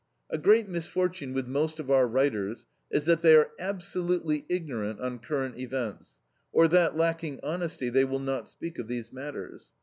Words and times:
A 0.31 0.39
great 0.39 0.67
misfortune 0.67 1.31
with 1.31 1.45
most 1.47 1.79
of 1.79 1.91
our 1.91 2.07
writers 2.07 2.65
is 2.89 3.05
that 3.05 3.19
they 3.19 3.35
are 3.35 3.51
absolutely 3.59 4.47
ignorant 4.49 4.99
on 4.99 5.19
current 5.19 5.59
events, 5.59 6.15
or 6.51 6.67
that, 6.69 6.95
lacking 6.97 7.39
honesty, 7.43 7.87
they 7.87 8.03
will 8.03 8.17
not 8.17 8.47
speak 8.47 8.79
of 8.79 8.87
these 8.87 9.13
matters. 9.13 9.69